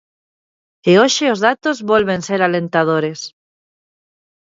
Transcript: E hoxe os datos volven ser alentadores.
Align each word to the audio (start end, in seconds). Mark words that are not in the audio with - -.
E 0.89 0.91
hoxe 1.01 1.25
os 1.33 1.39
datos 1.47 1.77
volven 1.91 2.19
ser 2.27 2.39
alentadores. 2.43 3.19